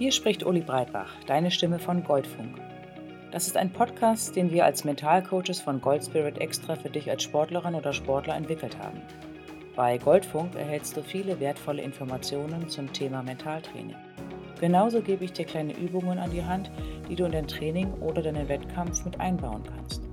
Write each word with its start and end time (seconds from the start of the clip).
Hier 0.00 0.12
spricht 0.12 0.46
Uli 0.46 0.62
Breitbach, 0.62 1.10
deine 1.26 1.50
Stimme 1.50 1.78
von 1.78 2.02
Goldfunk. 2.02 2.58
Das 3.32 3.46
ist 3.46 3.58
ein 3.58 3.70
Podcast, 3.70 4.34
den 4.34 4.50
wir 4.50 4.64
als 4.64 4.82
Mentalcoaches 4.82 5.60
von 5.60 5.78
Goldspirit 5.78 6.38
extra 6.38 6.74
für 6.74 6.88
dich 6.88 7.10
als 7.10 7.22
Sportlerin 7.22 7.74
oder 7.74 7.92
Sportler 7.92 8.34
entwickelt 8.34 8.78
haben. 8.78 9.02
Bei 9.76 9.98
Goldfunk 9.98 10.54
erhältst 10.54 10.96
du 10.96 11.02
viele 11.02 11.38
wertvolle 11.38 11.82
Informationen 11.82 12.66
zum 12.70 12.90
Thema 12.94 13.22
Mentaltraining. 13.22 13.94
Genauso 14.58 15.02
gebe 15.02 15.26
ich 15.26 15.34
dir 15.34 15.44
kleine 15.44 15.76
Übungen 15.76 16.18
an 16.18 16.30
die 16.30 16.46
Hand, 16.46 16.70
die 17.10 17.14
du 17.14 17.26
in 17.26 17.32
dein 17.32 17.46
Training 17.46 17.92
oder 18.00 18.22
deinen 18.22 18.48
Wettkampf 18.48 19.04
mit 19.04 19.20
einbauen 19.20 19.64
kannst. 19.64 20.08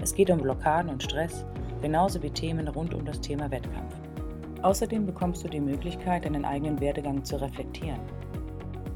Es 0.00 0.14
geht 0.14 0.30
um 0.30 0.38
Blockaden 0.38 0.90
und 0.90 1.02
Stress, 1.02 1.44
genauso 1.82 2.22
wie 2.22 2.30
Themen 2.30 2.68
rund 2.68 2.94
um 2.94 3.04
das 3.04 3.20
Thema 3.20 3.50
Wettkampf. 3.50 3.96
Außerdem 4.62 5.04
bekommst 5.04 5.44
du 5.44 5.48
die 5.48 5.60
Möglichkeit, 5.60 6.24
deinen 6.24 6.46
eigenen 6.46 6.80
Werdegang 6.80 7.22
zu 7.22 7.36
reflektieren. 7.36 8.00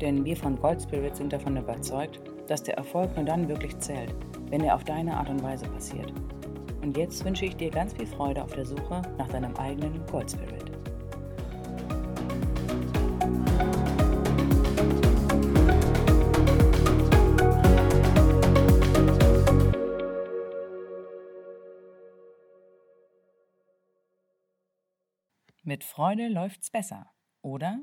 Denn 0.00 0.24
wir 0.24 0.36
von 0.36 0.56
Gold 0.60 0.80
Spirit 0.82 1.16
sind 1.16 1.32
davon 1.32 1.56
überzeugt, 1.56 2.20
dass 2.46 2.62
der 2.62 2.76
Erfolg 2.76 3.14
nur 3.16 3.24
dann 3.24 3.48
wirklich 3.48 3.76
zählt, 3.78 4.14
wenn 4.48 4.62
er 4.62 4.74
auf 4.74 4.84
deine 4.84 5.16
Art 5.16 5.28
und 5.28 5.42
Weise 5.42 5.66
passiert. 5.66 6.12
Und 6.82 6.96
jetzt 6.96 7.24
wünsche 7.24 7.44
ich 7.44 7.56
dir 7.56 7.70
ganz 7.70 7.92
viel 7.92 8.06
Freude 8.06 8.42
auf 8.42 8.52
der 8.52 8.64
Suche 8.64 9.02
nach 9.18 9.28
deinem 9.28 9.54
eigenen 9.56 10.06
Gold 10.06 10.30
Spirit. 10.30 10.70
Mit 25.64 25.84
Freude 25.84 26.28
läuft's 26.28 26.70
besser, 26.70 27.10
oder? 27.42 27.80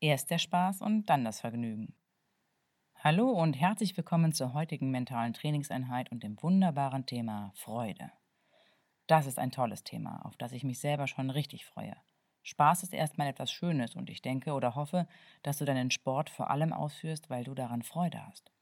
Erst 0.00 0.30
der 0.30 0.38
Spaß 0.38 0.82
und 0.82 1.06
dann 1.06 1.24
das 1.24 1.40
Vergnügen. 1.40 1.94
Hallo 2.96 3.30
und 3.30 3.54
herzlich 3.54 3.96
willkommen 3.96 4.32
zur 4.32 4.52
heutigen 4.52 4.90
mentalen 4.90 5.32
Trainingseinheit 5.32 6.12
und 6.12 6.22
dem 6.22 6.40
wunderbaren 6.42 7.06
Thema 7.06 7.52
Freude. 7.54 8.12
Das 9.06 9.26
ist 9.26 9.38
ein 9.38 9.50
tolles 9.50 9.84
Thema, 9.84 10.24
auf 10.26 10.36
das 10.36 10.52
ich 10.52 10.64
mich 10.64 10.80
selber 10.80 11.06
schon 11.06 11.30
richtig 11.30 11.64
freue. 11.64 11.96
Spaß 12.42 12.82
ist 12.82 12.92
erstmal 12.92 13.28
etwas 13.28 13.50
Schönes 13.50 13.96
und 13.96 14.10
ich 14.10 14.20
denke 14.20 14.52
oder 14.52 14.74
hoffe, 14.74 15.08
dass 15.42 15.58
du 15.58 15.64
deinen 15.64 15.90
Sport 15.90 16.28
vor 16.28 16.50
allem 16.50 16.72
ausführst, 16.72 17.30
weil 17.30 17.44
du 17.44 17.54
daran 17.54 17.82
Freude 17.82 18.26
hast. 18.26 18.52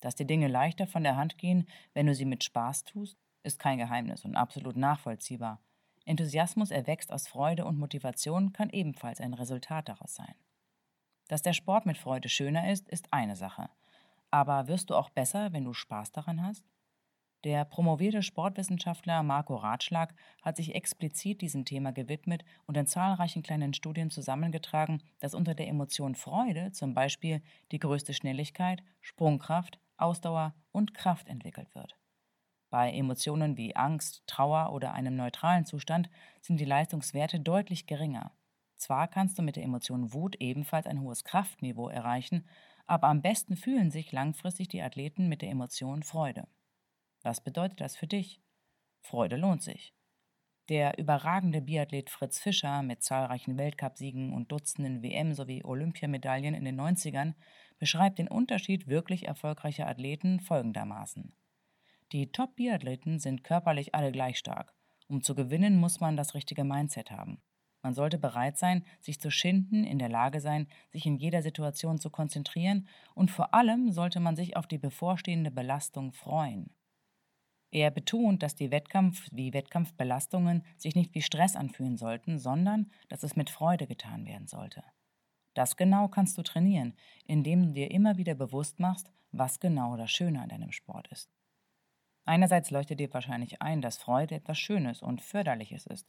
Dass 0.00 0.14
die 0.14 0.26
Dinge 0.26 0.48
leichter 0.48 0.86
von 0.86 1.02
der 1.02 1.16
Hand 1.16 1.38
gehen, 1.38 1.66
wenn 1.94 2.06
du 2.06 2.14
sie 2.14 2.26
mit 2.26 2.44
Spaß 2.44 2.84
tust, 2.84 3.16
ist 3.42 3.58
kein 3.58 3.78
Geheimnis 3.78 4.24
und 4.24 4.36
absolut 4.36 4.76
nachvollziehbar 4.76 5.60
Enthusiasmus 6.04 6.70
erwächst 6.70 7.12
aus 7.12 7.28
Freude 7.28 7.64
und 7.64 7.78
Motivation 7.78 8.52
kann 8.52 8.70
ebenfalls 8.70 9.20
ein 9.20 9.34
Resultat 9.34 9.88
daraus 9.88 10.14
sein. 10.14 10.34
Dass 11.32 11.40
der 11.40 11.54
Sport 11.54 11.86
mit 11.86 11.96
Freude 11.96 12.28
schöner 12.28 12.70
ist, 12.70 12.90
ist 12.90 13.10
eine 13.10 13.36
Sache. 13.36 13.70
Aber 14.30 14.68
wirst 14.68 14.90
du 14.90 14.94
auch 14.94 15.08
besser, 15.08 15.54
wenn 15.54 15.64
du 15.64 15.72
Spaß 15.72 16.12
daran 16.12 16.42
hast? 16.42 16.62
Der 17.42 17.64
promovierte 17.64 18.22
Sportwissenschaftler 18.22 19.22
Marco 19.22 19.56
Ratschlag 19.56 20.14
hat 20.42 20.58
sich 20.58 20.74
explizit 20.74 21.40
diesem 21.40 21.64
Thema 21.64 21.90
gewidmet 21.90 22.44
und 22.66 22.76
in 22.76 22.86
zahlreichen 22.86 23.42
kleinen 23.42 23.72
Studien 23.72 24.10
zusammengetragen, 24.10 25.02
dass 25.20 25.32
unter 25.32 25.54
der 25.54 25.68
Emotion 25.68 26.16
Freude 26.16 26.70
zum 26.72 26.92
Beispiel 26.92 27.40
die 27.70 27.78
größte 27.78 28.12
Schnelligkeit, 28.12 28.82
Sprungkraft, 29.00 29.78
Ausdauer 29.96 30.52
und 30.70 30.92
Kraft 30.92 31.28
entwickelt 31.30 31.74
wird. 31.74 31.96
Bei 32.68 32.92
Emotionen 32.92 33.56
wie 33.56 33.74
Angst, 33.74 34.22
Trauer 34.26 34.70
oder 34.74 34.92
einem 34.92 35.16
neutralen 35.16 35.64
Zustand 35.64 36.10
sind 36.42 36.60
die 36.60 36.66
Leistungswerte 36.66 37.40
deutlich 37.40 37.86
geringer. 37.86 38.32
Zwar 38.82 39.06
kannst 39.06 39.38
du 39.38 39.42
mit 39.42 39.54
der 39.54 39.62
Emotion 39.62 40.12
Wut 40.12 40.34
ebenfalls 40.40 40.88
ein 40.88 41.02
hohes 41.02 41.22
Kraftniveau 41.22 41.88
erreichen, 41.88 42.48
aber 42.84 43.06
am 43.06 43.22
besten 43.22 43.54
fühlen 43.54 43.92
sich 43.92 44.10
langfristig 44.10 44.66
die 44.66 44.82
Athleten 44.82 45.28
mit 45.28 45.40
der 45.40 45.50
Emotion 45.50 46.02
Freude. 46.02 46.48
Was 47.22 47.44
bedeutet 47.44 47.80
das 47.80 47.94
für 47.94 48.08
dich? 48.08 48.40
Freude 49.00 49.36
lohnt 49.36 49.62
sich. 49.62 49.94
Der 50.68 50.98
überragende 50.98 51.62
Biathlet 51.62 52.10
Fritz 52.10 52.40
Fischer 52.40 52.82
mit 52.82 53.04
zahlreichen 53.04 53.56
Weltcupsiegen 53.56 54.32
und 54.32 54.50
Dutzenden 54.50 55.00
WM- 55.00 55.32
sowie 55.32 55.62
Olympiamedaillen 55.62 56.54
in 56.54 56.64
den 56.64 56.80
90ern 56.80 57.34
beschreibt 57.78 58.18
den 58.18 58.26
Unterschied 58.26 58.88
wirklich 58.88 59.28
erfolgreicher 59.28 59.86
Athleten 59.86 60.40
folgendermaßen. 60.40 61.36
Die 62.10 62.32
Top-Biathleten 62.32 63.20
sind 63.20 63.44
körperlich 63.44 63.94
alle 63.94 64.10
gleich 64.10 64.38
stark. 64.38 64.74
Um 65.06 65.22
zu 65.22 65.36
gewinnen, 65.36 65.76
muss 65.76 66.00
man 66.00 66.16
das 66.16 66.34
richtige 66.34 66.64
Mindset 66.64 67.12
haben. 67.12 67.40
Man 67.82 67.94
sollte 67.94 68.18
bereit 68.18 68.58
sein, 68.58 68.84
sich 69.00 69.20
zu 69.20 69.30
schinden, 69.30 69.84
in 69.84 69.98
der 69.98 70.08
Lage 70.08 70.40
sein, 70.40 70.68
sich 70.90 71.04
in 71.04 71.16
jeder 71.16 71.42
Situation 71.42 71.98
zu 71.98 72.10
konzentrieren 72.10 72.88
und 73.14 73.30
vor 73.30 73.54
allem 73.54 73.90
sollte 73.90 74.20
man 74.20 74.36
sich 74.36 74.56
auf 74.56 74.66
die 74.66 74.78
bevorstehende 74.78 75.50
Belastung 75.50 76.12
freuen. 76.12 76.70
Er 77.72 77.90
betont, 77.90 78.42
dass 78.42 78.54
die 78.54 78.70
Wettkampf- 78.70 79.28
wie 79.32 79.52
Wettkampfbelastungen 79.52 80.62
sich 80.76 80.94
nicht 80.94 81.14
wie 81.14 81.22
Stress 81.22 81.56
anfühlen 81.56 81.96
sollten, 81.96 82.38
sondern 82.38 82.90
dass 83.08 83.22
es 83.22 83.34
mit 83.34 83.50
Freude 83.50 83.86
getan 83.86 84.26
werden 84.26 84.46
sollte. 84.46 84.84
Das 85.54 85.76
genau 85.76 86.08
kannst 86.08 86.36
du 86.38 86.42
trainieren, 86.42 86.94
indem 87.24 87.62
du 87.66 87.72
dir 87.72 87.90
immer 87.90 88.16
wieder 88.16 88.34
bewusst 88.34 88.78
machst, 88.78 89.10
was 89.32 89.58
genau 89.58 89.96
das 89.96 90.10
Schöne 90.10 90.40
an 90.42 90.50
deinem 90.50 90.72
Sport 90.72 91.08
ist. 91.08 91.30
Einerseits 92.24 92.70
leuchtet 92.70 93.00
dir 93.00 93.12
wahrscheinlich 93.12 93.62
ein, 93.62 93.80
dass 93.80 93.96
Freude 93.98 94.34
etwas 94.34 94.58
Schönes 94.58 95.02
und 95.02 95.22
Förderliches 95.22 95.86
ist. 95.86 96.06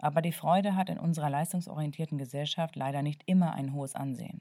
Aber 0.00 0.22
die 0.22 0.32
Freude 0.32 0.76
hat 0.76 0.88
in 0.88 0.98
unserer 0.98 1.28
leistungsorientierten 1.28 2.16
Gesellschaft 2.16 2.74
leider 2.74 3.02
nicht 3.02 3.22
immer 3.26 3.52
ein 3.52 3.74
hohes 3.74 3.94
Ansehen. 3.94 4.40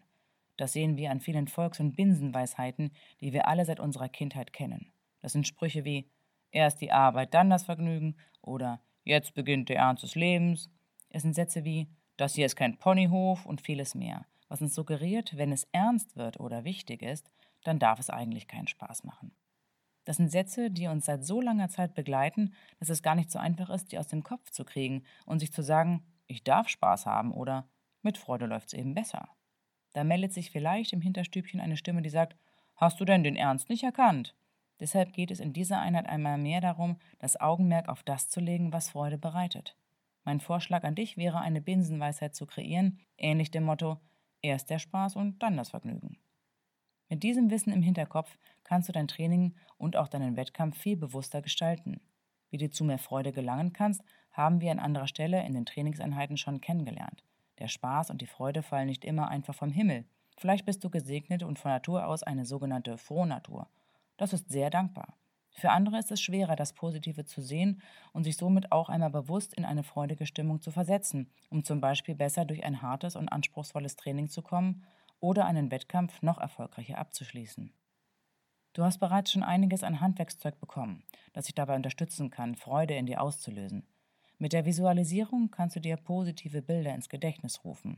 Das 0.56 0.74
sehen 0.74 0.98
wir 0.98 1.12
an 1.12 1.20
vielen 1.20 1.48
Volks- 1.48 1.80
und 1.80 1.96
Binsenweisheiten, 1.96 2.92
die 3.22 3.34
wir 3.34 3.48
alle 3.48 3.66
seit 3.66 3.80
unserer 3.80 4.10
Kindheit 4.10 4.54
kennen. 4.54 4.92
Das 5.22 5.34
sind 5.34 5.48
Sprüche 5.48 5.84
wie 5.84 6.10
erst 6.52 6.82
die 6.82 6.92
Arbeit, 6.92 7.34
dann 7.34 7.50
das 7.50 7.66
Vergnügen 7.66 8.16
oder 8.42 8.80
jetzt 9.04 9.34
beginnt 9.34 9.70
der 9.70 9.78
Ernst 9.78 10.04
des 10.04 10.16
Lebens. 10.16 10.70
Es 11.10 11.24
sind 11.24 11.36
Sätze 11.36 11.66
wie 11.66 11.90
das 12.16 12.36
hier 12.36 12.46
ist 12.46 12.58
kein 12.58 12.78
Ponyhof 12.78 13.46
und 13.46 13.62
vieles 13.62 13.96
mehr, 13.96 14.26
was 14.50 14.62
uns 14.62 14.76
suggeriert, 14.76 15.38
wenn 15.38 15.54
es 15.54 15.68
ernst 15.72 16.18
wird 16.18 16.40
oder 16.40 16.66
wichtig 16.66 17.02
ist, 17.02 17.32
dann 17.64 17.80
darf 17.80 18.00
es 18.00 18.10
eigentlich 18.10 18.48
keinen 18.48 18.68
Spaß 18.68 19.06
machen. 19.06 19.32
Das 20.10 20.18
sind 20.18 20.32
Sätze, 20.32 20.72
die 20.72 20.88
uns 20.88 21.06
seit 21.06 21.24
so 21.24 21.40
langer 21.40 21.70
Zeit 21.70 21.94
begleiten, 21.94 22.56
dass 22.80 22.90
es 22.90 23.04
gar 23.04 23.14
nicht 23.14 23.30
so 23.30 23.38
einfach 23.38 23.70
ist, 23.70 23.92
die 23.92 24.00
aus 24.00 24.08
dem 24.08 24.24
Kopf 24.24 24.50
zu 24.50 24.66
kriegen 24.66 25.04
und 25.28 25.38
sich 25.38 25.54
zu 25.54 25.62
sagen, 25.62 26.04
ich 26.26 26.44
darf 26.44 26.68
Spaß 26.68 27.06
haben 27.06 27.32
oder 27.32 27.70
mit 28.02 28.18
Freude 28.18 28.48
läuft 28.48 28.70
es 28.70 28.74
eben 28.74 28.96
besser. 28.96 29.30
Da 29.94 30.04
meldet 30.04 30.34
sich 30.34 30.50
vielleicht 30.50 30.94
im 30.94 31.02
Hinterstübchen 31.02 31.60
eine 31.60 31.78
Stimme, 31.78 32.02
die 32.02 32.10
sagt, 32.10 32.36
hast 32.76 33.00
du 33.00 33.06
denn 33.06 33.24
den 33.24 33.36
Ernst 33.36 33.70
nicht 33.70 33.84
erkannt? 33.84 34.36
Deshalb 34.80 35.14
geht 35.14 35.30
es 35.30 35.40
in 35.40 35.54
dieser 35.54 35.80
Einheit 35.80 36.08
einmal 36.08 36.40
mehr 36.40 36.60
darum, 36.60 36.98
das 37.20 37.40
Augenmerk 37.40 37.88
auf 37.88 38.02
das 38.02 38.30
zu 38.30 38.40
legen, 38.40 38.74
was 38.74 38.90
Freude 38.90 39.20
bereitet. 39.20 39.78
Mein 40.24 40.40
Vorschlag 40.40 40.86
an 40.86 40.96
dich 40.96 41.18
wäre, 41.18 41.40
eine 41.40 41.62
Binsenweisheit 41.62 42.34
zu 42.34 42.48
kreieren, 42.48 42.98
ähnlich 43.16 43.52
dem 43.52 43.66
Motto, 43.66 44.00
erst 44.42 44.72
der 44.72 44.80
Spaß 44.80 45.18
und 45.18 45.44
dann 45.44 45.56
das 45.56 45.70
Vergnügen. 45.70 46.18
Mit 47.10 47.24
diesem 47.24 47.50
Wissen 47.50 47.74
im 47.74 47.82
Hinterkopf 47.82 48.38
kannst 48.64 48.88
du 48.88 48.94
dein 48.94 49.08
Training 49.08 49.56
und 49.80 49.98
auch 49.98 50.08
deinen 50.08 50.38
Wettkampf 50.38 50.78
viel 50.78 50.96
bewusster 50.96 51.42
gestalten. 51.42 52.00
Wie 52.52 52.58
du 52.58 52.70
zu 52.70 52.84
mehr 52.84 53.00
Freude 53.00 53.32
gelangen 53.32 53.74
kannst, 53.74 54.04
haben 54.32 54.62
wir 54.62 54.72
an 54.72 54.80
anderer 54.80 55.08
Stelle 55.08 55.44
in 55.44 55.54
den 55.54 55.66
Trainingseinheiten 55.66 56.38
schon 56.38 56.62
kennengelernt. 56.62 57.24
Der 57.58 57.68
Spaß 57.68 58.12
und 58.12 58.22
die 58.22 58.28
Freude 58.28 58.62
fallen 58.62 58.88
nicht 58.88 59.04
immer 59.04 59.28
einfach 59.28 59.56
vom 59.56 59.72
Himmel. 59.72 60.06
Vielleicht 60.38 60.66
bist 60.66 60.84
du 60.84 60.92
gesegnet 60.92 61.42
und 61.42 61.58
von 61.58 61.72
Natur 61.72 62.06
aus 62.06 62.22
eine 62.22 62.46
sogenannte 62.46 62.98
Frohnatur. 62.98 63.68
Das 64.18 64.32
ist 64.32 64.50
sehr 64.50 64.70
dankbar. 64.70 65.18
Für 65.52 65.72
andere 65.72 65.98
ist 65.98 66.12
es 66.12 66.22
schwerer, 66.22 66.56
das 66.56 66.74
Positive 66.74 67.26
zu 67.26 67.42
sehen 67.42 67.82
und 68.14 68.24
sich 68.24 68.38
somit 68.38 68.72
auch 68.72 68.88
einmal 68.88 69.10
bewusst 69.10 69.56
in 69.56 69.66
eine 69.66 69.84
freudige 69.84 70.28
Stimmung 70.28 70.62
zu 70.62 70.70
versetzen, 70.70 71.32
um 71.50 71.64
zum 71.64 71.82
Beispiel 71.82 72.14
besser 72.14 72.46
durch 72.46 72.64
ein 72.64 72.84
hartes 72.84 73.16
und 73.16 73.30
anspruchsvolles 73.30 73.96
Training 73.96 74.30
zu 74.30 74.44
kommen 74.44 74.86
oder 75.20 75.46
einen 75.46 75.72
Wettkampf 75.72 76.22
noch 76.22 76.38
erfolgreicher 76.38 76.98
abzuschließen. 76.98 77.74
Du 78.74 78.84
hast 78.84 79.00
bereits 79.00 79.32
schon 79.32 79.44
einiges 79.44 79.84
an 79.84 80.00
Handwerkszeug 80.00 80.60
bekommen, 80.60 81.04
das 81.34 81.46
dich 81.46 81.56
dabei 81.56 81.76
unterstützen 81.76 82.30
kann, 82.30 82.56
Freude 82.56 82.96
in 82.96 83.08
dir 83.08 83.22
auszulösen. 83.22 83.88
Mit 84.38 84.54
der 84.54 84.66
Visualisierung 84.66 85.52
kannst 85.52 85.76
du 85.76 85.82
dir 85.82 85.98
positive 85.98 86.62
Bilder 86.62 86.94
ins 86.94 87.10
Gedächtnis 87.10 87.64
rufen. 87.66 87.98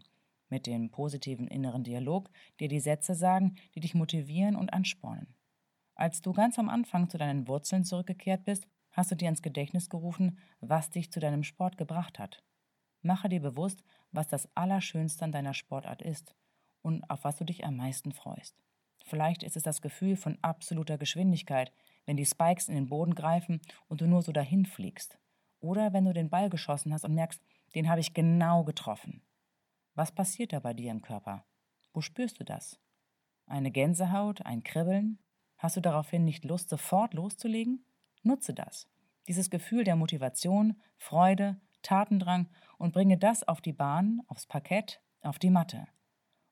Mit 0.50 0.66
dem 0.66 0.90
positiven 0.90 1.48
inneren 1.48 1.84
Dialog 1.84 2.30
dir 2.60 2.68
die 2.68 2.80
Sätze 2.80 3.16
sagen, 3.16 3.56
die 3.76 3.80
dich 3.80 3.94
motivieren 3.94 4.56
und 4.56 4.74
anspornen. 4.74 5.36
Als 5.94 6.22
du 6.22 6.34
ganz 6.34 6.58
am 6.58 6.70
Anfang 6.70 7.10
zu 7.10 7.18
deinen 7.18 7.48
Wurzeln 7.48 7.84
zurückgekehrt 7.84 8.46
bist, 8.46 8.68
hast 8.92 9.12
du 9.12 9.16
dir 9.16 9.30
ins 9.30 9.42
Gedächtnis 9.42 9.90
gerufen, 9.90 10.40
was 10.60 10.90
dich 10.90 11.12
zu 11.12 11.20
deinem 11.20 11.44
Sport 11.44 11.78
gebracht 11.78 12.18
hat. 12.18 12.44
Mache 13.02 13.30
dir 13.30 13.42
bewusst, 13.42 13.84
was 14.12 14.28
das 14.28 14.50
Allerschönste 14.56 15.26
an 15.26 15.32
deiner 15.32 15.54
Sportart 15.54 16.02
ist 16.02 16.36
und 16.82 17.10
auf 17.10 17.24
was 17.24 17.38
du 17.38 17.46
dich 17.46 17.66
am 17.66 17.78
meisten 17.78 18.12
freust. 18.12 18.56
Vielleicht 19.04 19.44
ist 19.44 19.58
es 19.58 19.64
das 19.64 19.82
Gefühl 19.82 20.16
von 20.16 20.38
absoluter 20.42 20.98
Geschwindigkeit, 20.98 21.72
wenn 22.06 22.18
die 22.18 22.26
Spikes 22.26 22.70
in 22.70 22.76
den 22.76 22.90
Boden 22.90 23.16
greifen 23.16 23.62
und 23.88 24.02
du 24.02 24.08
nur 24.08 24.22
so 24.22 24.32
dahin 24.32 24.66
fliegst. 24.66 25.18
Oder 25.60 25.94
wenn 25.94 26.06
du 26.06 26.14
den 26.14 26.30
Ball 26.30 26.50
geschossen 26.50 26.94
hast 26.94 27.06
und 27.06 27.14
merkst, 27.14 27.42
den 27.76 27.90
habe 27.90 28.00
ich 28.00 28.14
genau 28.14 28.64
getroffen. 28.64 29.22
Was 29.94 30.12
passiert 30.12 30.54
da 30.54 30.60
bei 30.60 30.74
dir 30.74 30.92
im 30.92 31.02
Körper? 31.02 31.46
Wo 31.94 32.02
spürst 32.02 32.40
du 32.40 32.44
das? 32.44 32.80
Eine 33.46 33.72
Gänsehaut, 33.72 34.46
ein 34.46 34.64
Kribbeln? 34.64 35.20
Hast 35.58 35.76
du 35.76 35.82
daraufhin 35.82 36.24
nicht 36.24 36.46
Lust, 36.46 36.70
sofort 36.70 37.14
loszulegen? 37.14 37.86
Nutze 38.24 38.54
das. 38.54 38.88
Dieses 39.28 39.50
Gefühl 39.50 39.84
der 39.84 39.96
Motivation, 39.96 40.82
Freude, 40.98 41.60
Tatendrang 41.84 42.50
und 42.78 42.94
bringe 42.94 43.18
das 43.18 43.48
auf 43.48 43.62
die 43.62 43.74
Bahn, 43.74 44.22
aufs 44.28 44.46
Parkett, 44.46 45.02
auf 45.22 45.38
die 45.38 45.50
Matte. 45.50 45.88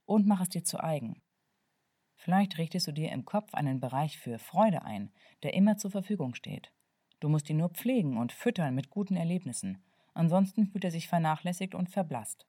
Und 0.09 0.25
mach 0.25 0.41
es 0.41 0.49
dir 0.49 0.63
zu 0.63 0.83
eigen. 0.83 1.21
Vielleicht 2.15 2.57
richtest 2.57 2.87
du 2.87 2.91
dir 2.91 3.11
im 3.11 3.25
Kopf 3.25 3.53
einen 3.53 3.79
Bereich 3.79 4.17
für 4.17 4.39
Freude 4.39 4.81
ein, 4.81 5.11
der 5.43 5.53
immer 5.53 5.77
zur 5.77 5.91
Verfügung 5.91 6.33
steht. 6.33 6.73
Du 7.19 7.29
musst 7.29 7.47
ihn 7.47 7.57
nur 7.57 7.69
pflegen 7.69 8.17
und 8.17 8.31
füttern 8.31 8.73
mit 8.73 8.89
guten 8.89 9.15
Erlebnissen, 9.15 9.83
ansonsten 10.15 10.65
fühlt 10.65 10.83
er 10.83 10.89
sich 10.89 11.07
vernachlässigt 11.07 11.75
und 11.75 11.91
verblasst. 11.91 12.47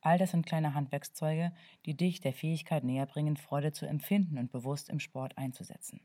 All 0.00 0.18
das 0.18 0.32
sind 0.32 0.44
kleine 0.44 0.74
Handwerkszeuge, 0.74 1.52
die 1.84 1.96
dich 1.96 2.20
der 2.20 2.32
Fähigkeit 2.32 2.82
näher 2.82 3.06
bringen, 3.06 3.36
Freude 3.36 3.70
zu 3.70 3.86
empfinden 3.86 4.36
und 4.36 4.50
bewusst 4.50 4.88
im 4.88 4.98
Sport 4.98 5.38
einzusetzen. 5.38 6.00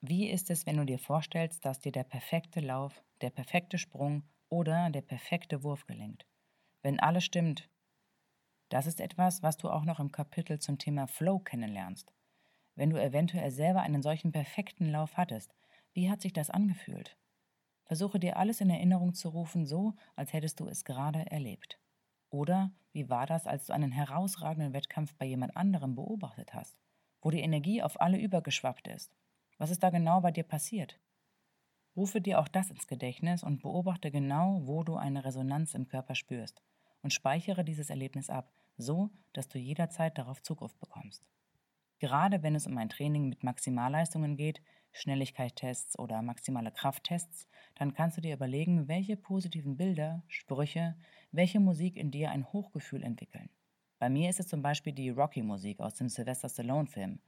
Wie 0.00 0.28
ist 0.28 0.50
es, 0.50 0.66
wenn 0.66 0.78
du 0.78 0.84
dir 0.84 0.98
vorstellst, 0.98 1.64
dass 1.64 1.78
dir 1.78 1.92
der 1.92 2.02
perfekte 2.02 2.58
Lauf, 2.58 3.00
der 3.20 3.30
perfekte 3.30 3.78
Sprung 3.78 4.24
oder 4.48 4.90
der 4.90 5.02
perfekte 5.02 5.62
Wurf 5.62 5.86
gelingt? 5.86 6.26
Wenn 6.82 6.98
alles 6.98 7.22
stimmt, 7.22 7.70
das 8.72 8.86
ist 8.86 9.00
etwas, 9.00 9.42
was 9.42 9.58
du 9.58 9.68
auch 9.68 9.84
noch 9.84 10.00
im 10.00 10.12
Kapitel 10.12 10.58
zum 10.58 10.78
Thema 10.78 11.06
Flow 11.06 11.38
kennenlernst. 11.38 12.12
Wenn 12.74 12.88
du 12.88 12.96
eventuell 12.96 13.50
selber 13.50 13.82
einen 13.82 14.00
solchen 14.00 14.32
perfekten 14.32 14.90
Lauf 14.90 15.18
hattest, 15.18 15.54
wie 15.92 16.10
hat 16.10 16.22
sich 16.22 16.32
das 16.32 16.48
angefühlt? 16.48 17.18
Versuche 17.84 18.18
dir 18.18 18.38
alles 18.38 18.62
in 18.62 18.70
Erinnerung 18.70 19.12
zu 19.12 19.28
rufen, 19.28 19.66
so 19.66 19.92
als 20.16 20.32
hättest 20.32 20.58
du 20.58 20.66
es 20.66 20.84
gerade 20.84 21.30
erlebt. 21.30 21.78
Oder 22.30 22.72
wie 22.92 23.10
war 23.10 23.26
das, 23.26 23.46
als 23.46 23.66
du 23.66 23.74
einen 23.74 23.92
herausragenden 23.92 24.72
Wettkampf 24.72 25.14
bei 25.16 25.26
jemand 25.26 25.54
anderem 25.54 25.94
beobachtet 25.94 26.54
hast, 26.54 26.78
wo 27.20 27.30
die 27.30 27.40
Energie 27.40 27.82
auf 27.82 28.00
alle 28.00 28.18
übergeschwappt 28.18 28.88
ist? 28.88 29.12
Was 29.58 29.70
ist 29.70 29.82
da 29.82 29.90
genau 29.90 30.22
bei 30.22 30.30
dir 30.30 30.44
passiert? 30.44 30.98
Rufe 31.94 32.22
dir 32.22 32.40
auch 32.40 32.48
das 32.48 32.70
ins 32.70 32.86
Gedächtnis 32.86 33.42
und 33.42 33.60
beobachte 33.60 34.10
genau, 34.10 34.62
wo 34.64 34.82
du 34.82 34.96
eine 34.96 35.26
Resonanz 35.26 35.74
im 35.74 35.88
Körper 35.88 36.14
spürst 36.14 36.62
und 37.02 37.12
speichere 37.12 37.64
dieses 37.64 37.90
Erlebnis 37.90 38.30
ab, 38.30 38.50
so 38.82 39.10
dass 39.32 39.48
du 39.48 39.58
jederzeit 39.58 40.18
darauf 40.18 40.42
Zugriff 40.42 40.76
bekommst. 40.76 41.24
Gerade 42.00 42.42
wenn 42.42 42.54
es 42.54 42.66
um 42.66 42.76
ein 42.76 42.90
Training 42.90 43.30
mit 43.30 43.42
Maximalleistungen 43.42 44.36
geht, 44.36 44.60
Schnelligkeitstests 44.92 45.98
oder 45.98 46.20
maximale 46.20 46.70
Krafttests, 46.70 47.48
dann 47.76 47.94
kannst 47.94 48.18
du 48.18 48.20
dir 48.20 48.34
überlegen, 48.34 48.88
welche 48.88 49.16
positiven 49.16 49.78
Bilder, 49.78 50.22
Sprüche, 50.28 50.96
welche 51.30 51.60
Musik 51.60 51.96
in 51.96 52.10
dir 52.10 52.30
ein 52.30 52.52
Hochgefühl 52.52 53.02
entwickeln. 53.02 53.48
Bei 53.98 54.10
mir 54.10 54.28
ist 54.28 54.40
es 54.40 54.48
zum 54.48 54.60
Beispiel 54.60 54.92
die 54.92 55.08
Rocky-Musik 55.08 55.80
aus 55.80 55.94
dem 55.94 56.10
Sylvester 56.10 56.50
Stallone-Film 56.50 57.20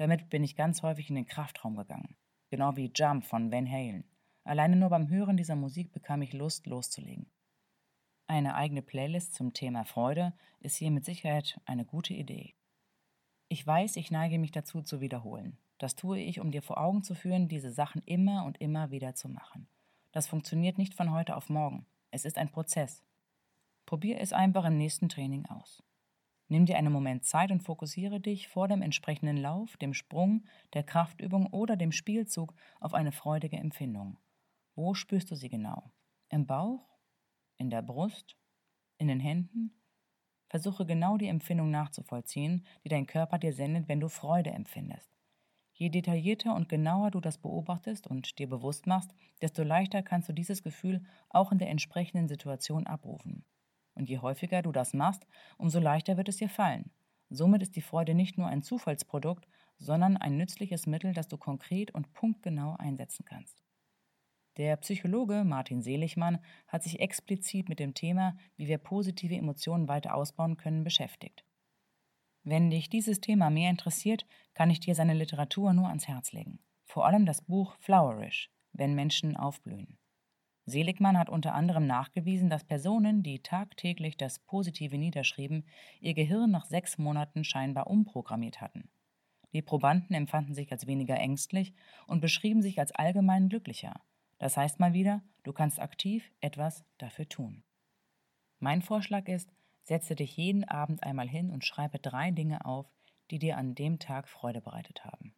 damit 0.00 0.30
bin 0.30 0.42
ich 0.42 0.56
ganz 0.56 0.82
häufig 0.82 1.10
in 1.10 1.16
den 1.16 1.26
Kraftraum 1.26 1.76
gegangen. 1.76 2.16
Genau 2.48 2.74
wie 2.74 2.90
Jump 2.94 3.22
von 3.22 3.52
Van 3.52 3.70
Halen. 3.70 4.04
Alleine 4.44 4.76
nur 4.76 4.88
beim 4.88 5.10
Hören 5.10 5.36
dieser 5.36 5.56
Musik 5.56 5.92
bekam 5.92 6.22
ich 6.22 6.32
Lust, 6.32 6.66
loszulegen. 6.66 7.30
Eine 8.30 8.54
eigene 8.54 8.80
Playlist 8.80 9.34
zum 9.34 9.54
Thema 9.54 9.84
Freude 9.84 10.32
ist 10.60 10.76
hier 10.76 10.92
mit 10.92 11.04
Sicherheit 11.04 11.60
eine 11.64 11.84
gute 11.84 12.14
Idee. 12.14 12.54
Ich 13.48 13.66
weiß, 13.66 13.96
ich 13.96 14.12
neige 14.12 14.38
mich 14.38 14.52
dazu 14.52 14.82
zu 14.82 15.00
wiederholen. 15.00 15.58
Das 15.78 15.96
tue 15.96 16.20
ich, 16.20 16.38
um 16.38 16.52
dir 16.52 16.62
vor 16.62 16.78
Augen 16.78 17.02
zu 17.02 17.16
führen, 17.16 17.48
diese 17.48 17.72
Sachen 17.72 18.02
immer 18.04 18.44
und 18.44 18.60
immer 18.60 18.92
wieder 18.92 19.16
zu 19.16 19.28
machen. 19.28 19.66
Das 20.12 20.28
funktioniert 20.28 20.78
nicht 20.78 20.94
von 20.94 21.10
heute 21.10 21.34
auf 21.34 21.48
morgen. 21.48 21.86
Es 22.12 22.24
ist 22.24 22.38
ein 22.38 22.50
Prozess. 22.50 23.02
Probier 23.84 24.20
es 24.20 24.32
einfach 24.32 24.64
im 24.64 24.78
nächsten 24.78 25.08
Training 25.08 25.46
aus. 25.46 25.82
Nimm 26.46 26.66
dir 26.66 26.78
einen 26.78 26.92
Moment 26.92 27.24
Zeit 27.24 27.50
und 27.50 27.64
fokussiere 27.64 28.20
dich 28.20 28.46
vor 28.46 28.68
dem 28.68 28.80
entsprechenden 28.80 29.38
Lauf, 29.38 29.76
dem 29.78 29.92
Sprung, 29.92 30.44
der 30.72 30.84
Kraftübung 30.84 31.48
oder 31.48 31.76
dem 31.76 31.90
Spielzug 31.90 32.54
auf 32.78 32.94
eine 32.94 33.10
freudige 33.10 33.56
Empfindung. 33.56 34.20
Wo 34.76 34.94
spürst 34.94 35.32
du 35.32 35.34
sie 35.34 35.48
genau? 35.48 35.90
Im 36.28 36.46
Bauch? 36.46 36.90
In 37.60 37.68
der 37.68 37.82
Brust? 37.82 38.38
In 38.96 39.08
den 39.08 39.20
Händen? 39.20 39.74
Versuche 40.48 40.86
genau 40.86 41.18
die 41.18 41.28
Empfindung 41.28 41.70
nachzuvollziehen, 41.70 42.64
die 42.82 42.88
dein 42.88 43.06
Körper 43.06 43.36
dir 43.36 43.52
sendet, 43.52 43.86
wenn 43.86 44.00
du 44.00 44.08
Freude 44.08 44.48
empfindest. 44.48 45.14
Je 45.74 45.90
detaillierter 45.90 46.54
und 46.54 46.70
genauer 46.70 47.10
du 47.10 47.20
das 47.20 47.36
beobachtest 47.36 48.06
und 48.06 48.38
dir 48.38 48.48
bewusst 48.48 48.86
machst, 48.86 49.14
desto 49.42 49.62
leichter 49.62 50.02
kannst 50.02 50.30
du 50.30 50.32
dieses 50.32 50.62
Gefühl 50.62 51.02
auch 51.28 51.52
in 51.52 51.58
der 51.58 51.68
entsprechenden 51.68 52.28
Situation 52.28 52.86
abrufen. 52.86 53.44
Und 53.92 54.08
je 54.08 54.20
häufiger 54.20 54.62
du 54.62 54.72
das 54.72 54.94
machst, 54.94 55.26
umso 55.58 55.80
leichter 55.80 56.16
wird 56.16 56.30
es 56.30 56.38
dir 56.38 56.48
fallen. 56.48 56.90
Somit 57.28 57.60
ist 57.60 57.76
die 57.76 57.82
Freude 57.82 58.14
nicht 58.14 58.38
nur 58.38 58.46
ein 58.46 58.62
Zufallsprodukt, 58.62 59.46
sondern 59.76 60.16
ein 60.16 60.38
nützliches 60.38 60.86
Mittel, 60.86 61.12
das 61.12 61.28
du 61.28 61.36
konkret 61.36 61.90
und 61.90 62.14
punktgenau 62.14 62.76
einsetzen 62.78 63.26
kannst. 63.26 63.62
Der 64.56 64.76
Psychologe 64.76 65.44
Martin 65.44 65.80
Seligmann 65.80 66.38
hat 66.66 66.82
sich 66.82 67.00
explizit 67.00 67.68
mit 67.68 67.78
dem 67.78 67.94
Thema, 67.94 68.36
wie 68.56 68.66
wir 68.66 68.78
positive 68.78 69.36
Emotionen 69.36 69.88
weiter 69.88 70.14
ausbauen 70.14 70.56
können, 70.56 70.82
beschäftigt. 70.82 71.44
Wenn 72.42 72.70
dich 72.70 72.88
dieses 72.88 73.20
Thema 73.20 73.50
mehr 73.50 73.70
interessiert, 73.70 74.26
kann 74.54 74.70
ich 74.70 74.80
dir 74.80 74.94
seine 74.94 75.14
Literatur 75.14 75.72
nur 75.72 75.88
ans 75.88 76.08
Herz 76.08 76.32
legen. 76.32 76.58
Vor 76.84 77.06
allem 77.06 77.26
das 77.26 77.42
Buch 77.42 77.76
Flowerish, 77.78 78.50
wenn 78.72 78.94
Menschen 78.94 79.36
aufblühen. 79.36 79.98
Seligmann 80.66 81.18
hat 81.18 81.28
unter 81.28 81.54
anderem 81.54 81.86
nachgewiesen, 81.86 82.48
dass 82.48 82.64
Personen, 82.64 83.22
die 83.22 83.42
tagtäglich 83.42 84.16
das 84.16 84.38
Positive 84.38 84.98
niederschrieben, 84.98 85.66
ihr 86.00 86.14
Gehirn 86.14 86.50
nach 86.50 86.64
sechs 86.64 86.98
Monaten 86.98 87.44
scheinbar 87.44 87.88
umprogrammiert 87.88 88.60
hatten. 88.60 88.88
Die 89.52 89.62
Probanden 89.62 90.14
empfanden 90.14 90.54
sich 90.54 90.70
als 90.70 90.86
weniger 90.86 91.16
ängstlich 91.16 91.74
und 92.06 92.20
beschrieben 92.20 92.62
sich 92.62 92.78
als 92.78 92.92
allgemein 92.92 93.48
glücklicher. 93.48 94.00
Das 94.40 94.56
heißt 94.56 94.80
mal 94.80 94.92
wieder, 94.92 95.22
du 95.44 95.52
kannst 95.52 95.78
aktiv 95.78 96.28
etwas 96.40 96.84
dafür 96.98 97.28
tun. 97.28 97.62
Mein 98.58 98.82
Vorschlag 98.82 99.28
ist, 99.28 99.52
setze 99.84 100.16
dich 100.16 100.36
jeden 100.36 100.64
Abend 100.64 101.04
einmal 101.04 101.28
hin 101.28 101.50
und 101.50 101.64
schreibe 101.64 102.00
drei 102.00 102.32
Dinge 102.32 102.64
auf, 102.64 102.90
die 103.30 103.38
dir 103.38 103.56
an 103.56 103.76
dem 103.76 104.00
Tag 104.00 104.26
Freude 104.26 104.60
bereitet 104.60 105.04
haben. 105.04 105.32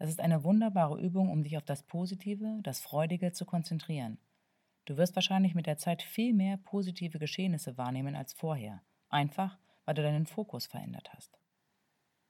Das 0.00 0.08
ist 0.08 0.18
eine 0.18 0.42
wunderbare 0.42 1.00
Übung, 1.00 1.30
um 1.30 1.44
dich 1.44 1.56
auf 1.56 1.64
das 1.64 1.84
Positive, 1.84 2.58
das 2.64 2.80
Freudige 2.80 3.30
zu 3.30 3.46
konzentrieren 3.46 4.18
Du 4.86 4.98
wirst 4.98 5.14
wahrscheinlich 5.14 5.54
mit 5.54 5.66
der 5.66 5.78
Zeit 5.78 6.02
viel 6.02 6.34
mehr 6.34 6.58
positive 6.58 7.18
Geschehnisse 7.18 7.78
wahrnehmen 7.78 8.14
als 8.14 8.34
vorher, 8.34 8.82
einfach 9.08 9.58
weil 9.86 9.94
du 9.94 10.02
deinen 10.02 10.26
Fokus 10.26 10.66
verändert 10.66 11.12
hast. 11.14 11.38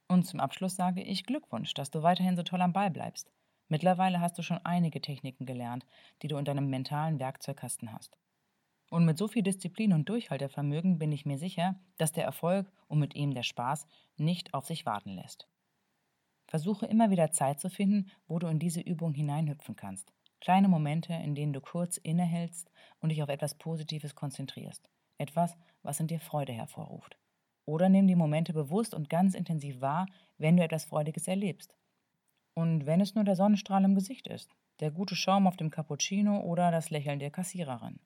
Und 0.09 0.25
zum 0.25 0.39
Abschluss 0.39 0.77
sage 0.77 1.03
ich 1.03 1.25
Glückwunsch, 1.25 1.75
dass 1.75 1.91
du 1.91 2.03
weiterhin 2.03 2.37
so 2.37 2.43
toll 2.43 2.63
am 2.63 2.73
Ball 2.73 2.91
bleibst. 2.91 3.33
Mittlerweile 3.69 4.21
hast 4.21 4.39
du 4.39 4.43
schon 4.43 4.59
einige 4.59 5.01
Techniken 5.01 5.47
gelernt, 5.47 5.87
die 6.23 6.29
du 6.29 6.37
in 6.37 6.45
deinem 6.45 6.69
mentalen 6.69 7.19
Werkzeugkasten 7.19 7.93
hast. 7.93 8.17
Und 8.91 9.05
mit 9.05 9.19
so 9.19 9.29
viel 9.29 9.43
Disziplin 9.43 9.93
und 9.93 10.09
Durchhaltevermögen 10.09 10.99
bin 10.99 11.11
ich 11.11 11.27
mir 11.27 11.39
sicher, 11.39 11.81
dass 11.97 12.13
der 12.13 12.25
Erfolg 12.25 12.71
und 12.87 12.99
mit 12.99 13.15
ihm 13.15 13.35
der 13.35 13.43
Spaß 13.43 13.87
nicht 14.17 14.55
auf 14.55 14.67
sich 14.67 14.87
warten 14.87 15.11
lässt. 15.11 15.49
Versuche 16.47 16.87
immer 16.87 17.11
wieder 17.11 17.33
Zeit 17.33 17.59
zu 17.59 17.71
finden, 17.71 18.11
wo 18.29 18.39
du 18.39 18.47
in 18.47 18.59
diese 18.59 18.81
Übung 18.81 19.15
hineinhüpfen 19.15 19.77
kannst. 19.77 20.13
Kleine 20.41 20.69
Momente, 20.69 21.15
in 21.15 21.35
denen 21.35 21.55
du 21.55 21.61
kurz 21.61 21.97
innehältst 21.97 22.71
und 23.01 23.09
dich 23.09 23.23
auf 23.23 23.31
etwas 23.31 23.57
Positives 23.57 24.15
konzentrierst. 24.15 24.91
Etwas, 25.17 25.57
was 25.83 26.01
in 26.01 26.07
dir 26.07 26.21
Freude 26.21 26.53
hervorruft. 26.53 27.17
Oder 27.65 27.89
nimm 27.89 28.07
die 28.07 28.15
Momente 28.15 28.53
bewusst 28.53 28.95
und 28.95 29.09
ganz 29.09 29.35
intensiv 29.35 29.81
wahr, 29.81 30.07
wenn 30.37 30.57
du 30.57 30.63
etwas 30.63 30.85
Freudiges 30.85 31.27
erlebst. 31.27 31.75
Und 32.55 32.87
wenn 32.87 33.01
es 33.01 33.15
nur 33.15 33.25
der 33.25 33.37
Sonnenstrahl 33.37 33.85
im 33.85 33.95
Gesicht 33.95 34.27
ist, 34.29 34.51
der 34.81 34.91
gute 34.91 35.17
Schaum 35.17 35.47
auf 35.47 35.57
dem 35.57 35.71
Cappuccino 35.71 36.41
oder 36.41 36.71
das 36.71 36.91
Lächeln 36.91 37.19
der 37.19 37.31
Kassiererin. 37.31 38.01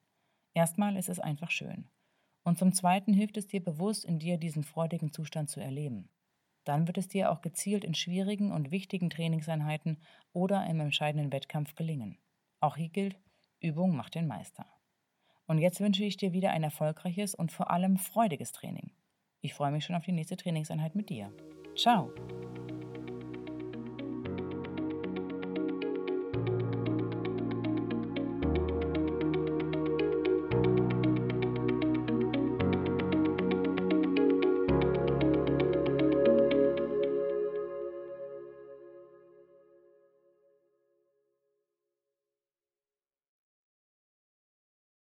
Erstmal 0.55 0.97
ist 0.97 1.09
es 1.09 1.21
einfach 1.21 1.51
schön. 1.51 1.89
Und 2.45 2.59
zum 2.59 2.73
Zweiten 2.73 3.13
hilft 3.13 3.37
es 3.37 3.47
dir 3.47 3.63
bewusst, 3.63 4.05
in 4.05 4.19
dir 4.19 4.39
diesen 4.39 4.65
freudigen 4.65 5.13
Zustand 5.13 5.51
zu 5.51 5.61
erleben 5.61 6.09
dann 6.69 6.87
wird 6.87 6.99
es 6.99 7.09
dir 7.09 7.33
auch 7.33 7.41
gezielt 7.41 7.83
in 7.83 7.95
schwierigen 7.95 8.53
und 8.53 8.71
wichtigen 8.71 9.09
Trainingseinheiten 9.09 9.97
oder 10.35 10.67
im 10.67 10.81
entscheidenden 10.81 11.33
Wettkampf 11.33 11.75
gelingen. 11.75 12.19
Auch 12.61 12.77
hier 12.77 12.91
gilt, 12.91 13.19
Übung 13.59 13.97
macht 13.97 14.15
den 14.15 14.27
Meister. 14.27 14.67
Und 15.47 15.59
jetzt 15.59 15.81
wünsche 15.81 16.05
ich 16.05 16.19
dir 16.19 16.35
wieder 16.35 16.51
ein 16.51 16.63
erfolgreiches 16.63 17.35
und 17.35 17.53
vor 17.53 17.71
allem 17.71 17.97
freudiges 17.97 18.53
Training. 18.53 18.93
Ich 19.41 19.55
freue 19.55 19.71
mich 19.71 19.87
schon 19.87 19.97
auf 19.97 20.05
die 20.05 20.13
nächste 20.13 20.37
Trainingseinheit 20.37 20.95
mit 20.95 21.09
dir. 21.09 21.33
Ciao! 21.75 22.13